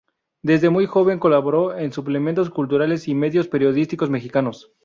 [0.41, 4.71] Desde muy joven colaboró en suplementos culturales y medios periodísticos mexicanos.